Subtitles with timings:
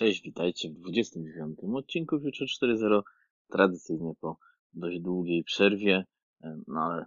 [0.00, 3.02] Cześć, witajcie w 29 odcinku Future 4.0.
[3.50, 4.38] Tradycyjnie po
[4.72, 6.04] dość długiej przerwie,
[6.44, 7.06] e, no ale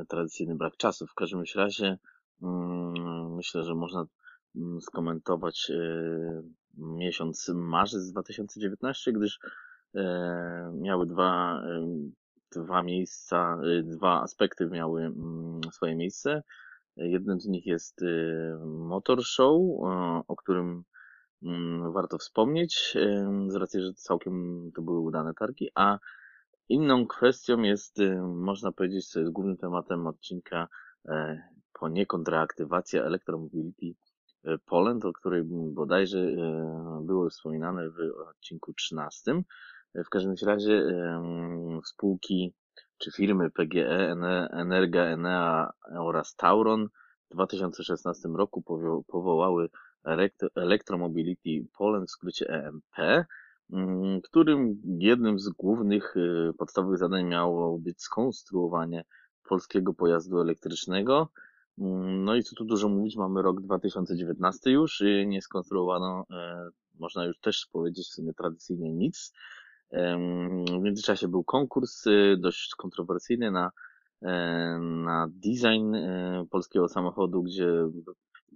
[0.00, 1.06] e, tradycyjny brak czasu.
[1.06, 1.98] W każdym razie
[2.42, 4.06] mm, myślę, że można
[4.56, 6.42] mm, skomentować e,
[6.78, 9.38] miesiąc marzec 2019, gdyż
[10.72, 11.62] miały dwa,
[12.56, 16.42] dwa miejsca, dwa aspekty miały mm, swoje miejsce.
[16.96, 18.00] Jednym z nich jest
[18.64, 19.60] Motor Show,
[20.28, 20.84] o którym
[21.92, 22.96] warto wspomnieć,
[23.48, 25.98] z racji, że całkiem to były udane targi, a
[26.68, 27.98] inną kwestią jest,
[28.34, 30.68] można powiedzieć, co jest głównym tematem odcinka
[31.08, 33.94] e, poniekąd reaktywacja Electromobility
[34.44, 35.42] e, Poland, o której
[35.74, 39.42] bodajże e, było wspominane w odcinku 13.
[39.94, 40.82] W każdym razie
[41.84, 42.54] spółki
[42.98, 44.14] czy firmy PGE,
[44.50, 46.88] Energa, Enea oraz Tauron
[47.30, 48.62] w 2016 roku
[49.06, 49.68] powołały
[50.54, 53.26] Electromobility Poland, w skrócie EMP,
[53.72, 59.04] mm, którym jednym z głównych y, podstawowych zadań miało być skonstruowanie
[59.48, 61.28] polskiego pojazdu elektrycznego.
[61.78, 66.68] Mm, no i co tu dużo mówić, mamy rok 2019 już, nie skonstruowano, e,
[66.98, 69.32] można już też powiedzieć w sumie tradycyjnie nic.
[70.78, 73.70] W międzyczasie był konkurs y, dość kontrowersyjny na,
[74.22, 77.68] e, na design e, polskiego samochodu, gdzie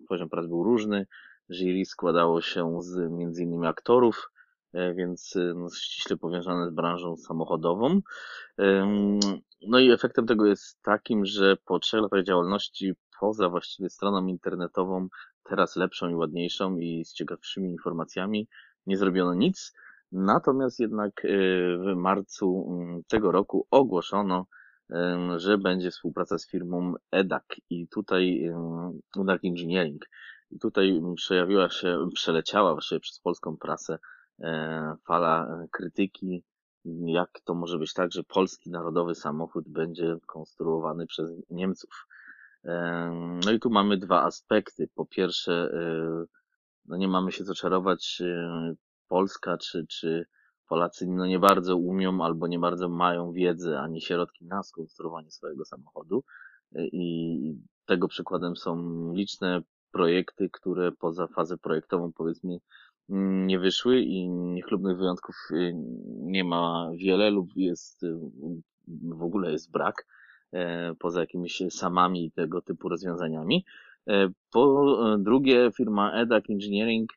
[0.09, 1.07] poziom prac był różny.
[1.49, 4.31] Jury składało się z między innymi aktorów,
[4.73, 8.01] e, więc e, no, ściśle powiązane z branżą samochodową.
[9.69, 15.09] No i efektem tego jest takim, że po trzech latach działalności, poza właściwie stroną internetową,
[15.45, 18.49] teraz lepszą i ładniejszą i z ciekawszymi informacjami,
[18.87, 19.73] nie zrobiono nic.
[20.13, 21.29] Natomiast jednak e,
[21.79, 24.47] w marcu mm, tego roku ogłoszono,
[25.37, 28.51] że będzie współpraca z firmą EDAC i tutaj
[29.17, 30.03] EDAC Engineering.
[30.51, 33.99] I tutaj przejawiła się, przeleciała właściwie przez polską prasę
[34.41, 36.45] e, fala krytyki,
[37.07, 42.07] jak to może być tak, że polski narodowy samochód będzie konstruowany przez Niemców.
[42.65, 43.11] E,
[43.45, 44.89] no i tu mamy dwa aspekty.
[44.95, 46.25] Po pierwsze, e,
[46.85, 48.23] no nie mamy się co czarować,
[49.09, 50.27] Polska czy, czy
[50.69, 55.65] Polacy no nie bardzo umią albo nie bardzo mają wiedzy ani środki na skonstruowanie swojego
[55.65, 56.25] samochodu.
[56.73, 57.55] I
[57.87, 58.77] tego przykładem są
[59.13, 59.63] liczne
[59.97, 62.59] projekty, które poza fazę projektową powiedzmy
[63.49, 65.73] nie wyszły i niechlubnych wyjątków y,
[66.07, 68.19] nie ma wiele lub jest y,
[68.89, 70.07] w ogóle jest brak
[70.53, 73.65] e, poza jakimiś samami tego typu rozwiązaniami.
[74.09, 77.11] E, po drugie firma EDAC Engineering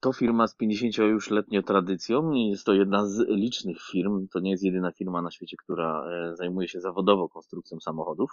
[0.00, 4.40] to firma z 50 już letnią tradycją i jest to jedna z licznych firm, to
[4.40, 8.30] nie jest jedyna firma na świecie, która e, zajmuje się zawodowo konstrukcją samochodów.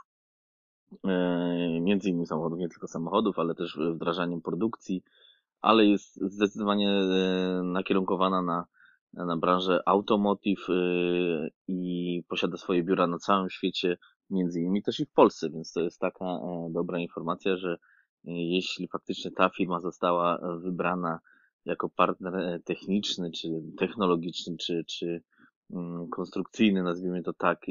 [1.08, 5.04] E, między innymi samochodów, nie tylko samochodów, ale też wdrażaniem produkcji,
[5.62, 8.66] ale jest zdecydowanie e, nakierunkowana na,
[9.14, 10.74] na branżę automotive e,
[11.68, 13.98] i posiada swoje biura na całym świecie,
[14.30, 16.26] między innymi też i w Polsce, więc to jest taka
[16.70, 17.78] dobra informacja, że
[18.24, 21.20] jeśli faktycznie ta firma została wybrana
[21.66, 25.24] jako partner techniczny, czy technologiczny, czy, czy
[26.12, 27.62] konstrukcyjny, nazwijmy to tak,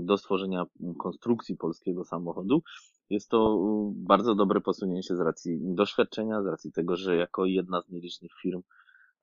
[0.00, 0.64] do stworzenia
[0.98, 2.62] konstrukcji polskiego samochodu.
[3.10, 3.58] Jest to
[3.94, 8.62] bardzo dobre posunięcie z racji doświadczenia, z racji tego, że jako jedna z nielicznych firm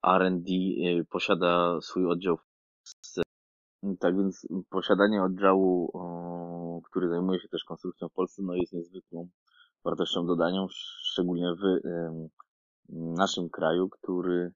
[0.03, 2.37] R&D y, posiada swój oddział.
[3.99, 5.91] Tak więc posiadanie oddziału,
[6.83, 9.29] który zajmuje się też konstrukcją w Polsce, no jest niezwykłą
[9.83, 10.67] wartością dodanią,
[11.03, 11.79] szczególnie w
[13.17, 14.51] naszym kraju, który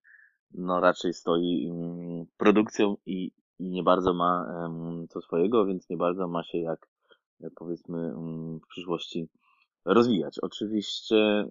[0.51, 1.71] no raczej stoi
[2.37, 3.31] produkcją i
[3.63, 4.45] i nie bardzo ma
[5.09, 6.87] to swojego, więc nie bardzo ma się jak
[7.43, 8.13] e, powiedzmy
[8.63, 9.29] w przyszłości
[9.85, 10.39] rozwijać.
[10.41, 11.45] Oczywiście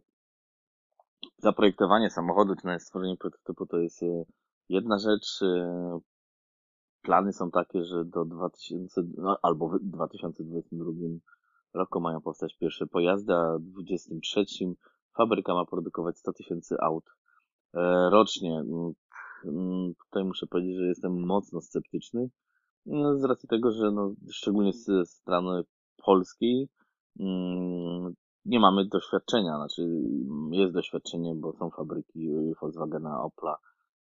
[1.38, 4.24] zaprojektowanie samochodu, czy nawet stworzenie prototypu to jest e,
[4.68, 5.42] jedna rzecz.
[5.42, 6.00] E,
[7.02, 10.90] plany są takie, że do 2000, no, albo w 2022
[11.74, 14.44] roku mają powstać pierwsze pojazdy, a w 2023
[15.16, 17.04] fabryka ma produkować 100 tysięcy aut
[18.10, 18.64] rocznie.
[19.44, 22.28] Mm, tutaj muszę powiedzieć, że jestem mocno sceptyczny
[22.86, 25.62] no, z racji tego, że no, szczególnie z strony
[26.04, 26.68] polskiej
[27.20, 29.82] mm, nie mamy doświadczenia, znaczy
[30.50, 32.28] jest doświadczenie, bo są fabryki
[32.60, 33.56] Volkswagena, Opla,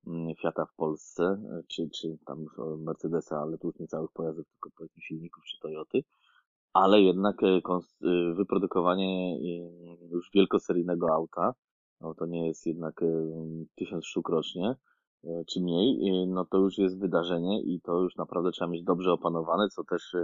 [0.07, 2.45] mm, Fiata w Polsce, czy, czy tam
[2.77, 6.03] Mercedesa, ale tu już nie całych pojazdów, tylko powiedzmy silników czy Toyoty,
[6.73, 11.53] ale jednak e, e, wyprodukowanie e, już wielkoseryjnego auta,
[12.01, 13.01] no to nie jest jednak
[13.75, 14.94] tysiąc sztuk rocznie, E,
[15.47, 19.13] czy mniej, e, no to już jest wydarzenie i to już naprawdę trzeba mieć dobrze
[19.13, 20.15] opanowane, co też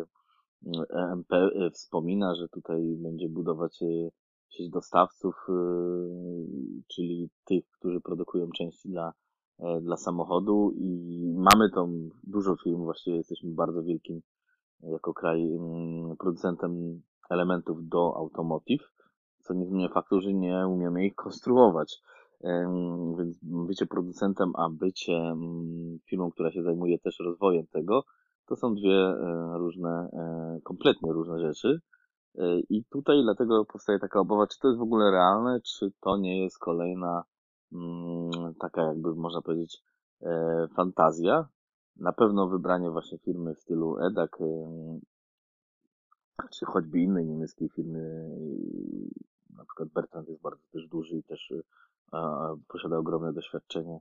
[0.90, 3.80] EMP e, wspomina, że tutaj będzie budować
[4.50, 5.36] sieć dostawców,
[6.88, 9.14] czyli tych, którzy produkują części dla
[9.60, 14.22] e, dla samochodu i mamy tą dużo firm, właściwie jesteśmy bardzo wielkim
[14.84, 15.60] jako kraj
[16.20, 18.84] producentem elementów do automotive,
[19.40, 22.02] co nie zmienia faktu, że nie umiemy ich konstruować.
[23.18, 28.04] Więc bycie producentem, a bycie mm, firmą, która się zajmuje też rozwojem tego,
[28.52, 31.82] to są dwie e, różne, e, kompletnie różne rzeczy.
[32.38, 36.18] E, I tutaj dlatego powstaje taka obawa, czy to jest w ogóle realne, czy to
[36.18, 37.24] nie jest kolejna
[37.74, 39.84] mm, taka jakby można powiedzieć
[40.76, 41.48] fantazja.
[41.96, 44.32] Na pewno wybranie właśnie firmy w stylu EDAC,
[46.52, 48.30] czy choćby innej niemieckiej firmy,
[49.58, 51.54] na przykład Bertrand jest bardzo też duży i też
[52.98, 54.00] ogromne doświadczenie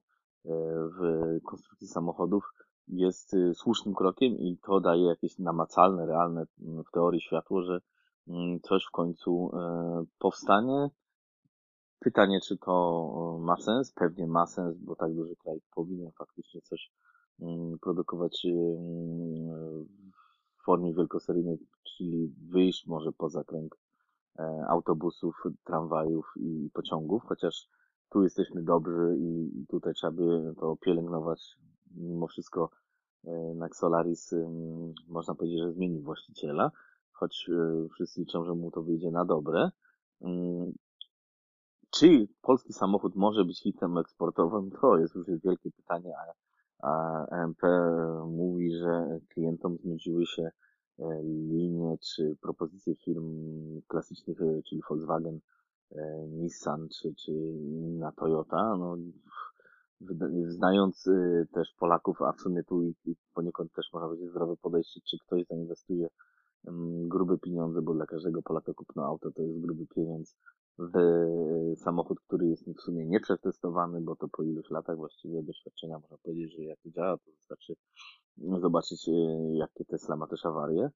[0.99, 2.45] w konstrukcji samochodów,
[2.91, 7.81] jest y, słusznym krokiem i to daje jakieś namacalne, realne mm, w teorii światło, że
[8.29, 10.91] mm, coś w końcu e, powstanie.
[11.99, 13.93] Pytanie, czy to ma sens?
[13.93, 16.93] Pewnie ma sens, bo tak duży kraj powinien faktycznie coś
[17.41, 18.47] mm, produkować
[20.61, 23.77] w formie wielkoseryjnej, czyli wyjść może poza kręg
[24.39, 27.69] e, autobusów, tramwajów i pociągów, chociaż
[28.11, 31.57] tu jesteśmy dobrzy i tutaj trzeba by to pielęgnować.
[31.97, 32.71] Mimo wszystko
[33.25, 34.35] e, Naxolaris
[35.09, 36.71] można powiedzieć, że zmienił właściciela,
[37.13, 39.71] choć e, wszyscy liczą, że mu to wyjdzie na dobre.
[41.91, 44.71] Czy polski samochód może być hitem eksportowym?
[44.81, 46.33] To jest już wielkie pytanie, a,
[46.89, 47.63] a EMP
[48.27, 50.51] mówi, że klientom znudziły się
[50.99, 53.43] e, linie czy propozycje firm
[53.89, 55.60] klasycznych, czyli Volkswagen, E,
[56.29, 58.97] Nissan czy, czy inna Toyota, no,
[60.49, 62.93] znając y, też Polaków, a w sumie tu
[63.35, 66.09] poniekąd też można powiedzieć zdrowe podejście, czy ktoś zainwestuje
[67.09, 70.37] grube pieniądze, bo dla każdego Polaka kupno auto to jest gruby pieniądz
[70.79, 75.99] w y, samochód, który jest w sumie nieprzetestowany, bo to po iluś latach właściwie doświadczenia
[75.99, 77.75] można powiedzieć, że jak to działa, to wystarczy
[78.61, 79.13] zobaczyć, y,
[79.53, 80.91] jakie Tesla ma też awarie.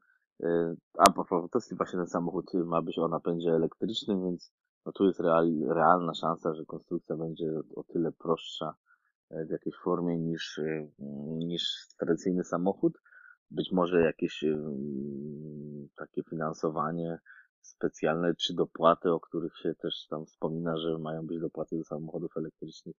[0.98, 4.52] A po prostu właśnie ten samochód ma być o napędzie elektrycznym, więc
[4.86, 8.74] no tu jest real, realna szansa, że konstrukcja będzie o tyle prostsza
[9.30, 10.88] e, w jakiejś formie niż, e,
[11.38, 11.62] niż
[11.98, 12.98] tradycyjny samochód.
[13.50, 14.58] Być może jakieś e,
[15.96, 17.18] takie finansowanie
[17.60, 22.36] specjalne, czy dopłaty, o których się też tam wspomina, że mają być dopłaty do samochodów
[22.36, 22.96] elektrycznych,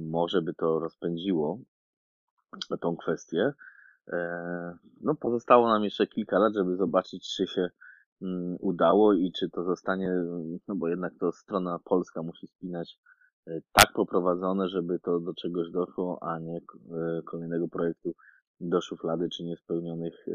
[0.00, 1.58] może by to rozpędziło
[2.80, 3.52] tą kwestię.
[5.00, 7.89] No, pozostało nam jeszcze kilka lat, żeby zobaczyć, czy się Mm,
[8.60, 10.12] udało i czy to zostanie,
[10.68, 12.98] no bo jednak to strona polska musi spinać
[13.46, 18.14] e, tak poprowadzone, żeby to do czegoś doszło, a nie e, kolejnego projektu
[18.60, 20.26] do szuflady czy niespełnionych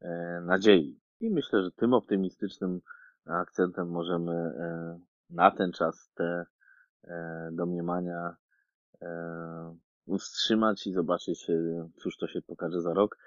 [0.00, 1.00] e, nadziei.
[1.20, 2.80] I myślę, że tym optymistycznym
[3.26, 4.52] akcentem możemy
[5.30, 6.44] na ten czas te
[7.52, 8.36] domniemania
[10.18, 11.46] wstrzymać i zobaczyć,
[11.96, 13.18] cóż to się pokaże za rok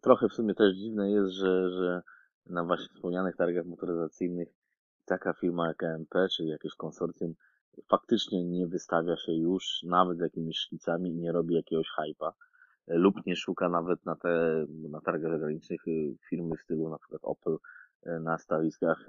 [0.00, 2.02] trochę w sumie też dziwne jest, że, że
[2.46, 4.48] na właśnie wspomnianych targach motoryzacyjnych
[5.04, 7.34] taka firma jak EMP, czy jakieś konsorcjum,
[7.88, 12.32] faktycznie nie wystawia się już nawet z jakimiś szkicami i nie robi jakiegoś hypa
[12.86, 17.20] lub nie szuka nawet na te, na targach zagranicznych y, firmy w stylu na przykład
[17.24, 17.58] Opel
[18.06, 19.06] y, na stawiskach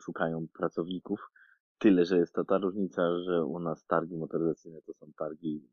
[0.00, 1.30] szukają pracowników.
[1.78, 5.68] Tyle, że jest to ta różnica, że u nas targi motoryzacyjne to są targi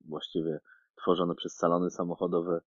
[0.00, 0.60] właściwie
[0.96, 2.60] tworzone przez salony samochodowe,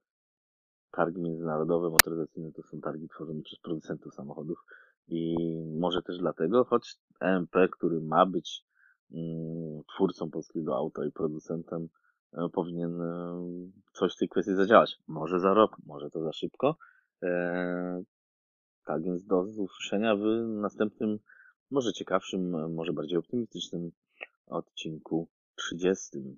[0.94, 4.58] targi międzynarodowe, motoryzacyjne to są targi tworzone przez producentów samochodów
[5.08, 5.36] i
[5.80, 8.66] może też dlatego, choć EMP, który ma być
[9.12, 11.88] mm, twórcą polskiego auta i producentem,
[12.34, 13.44] e, powinien e,
[13.94, 14.96] coś w tej kwestii zadziałać.
[15.08, 16.78] Może za rok, może to za szybko.
[17.24, 18.04] E,
[18.86, 21.20] tak więc do usłyszenia w następnym,
[21.72, 23.92] może ciekawszym, może bardziej optymistycznym
[24.46, 26.38] odcinku 30.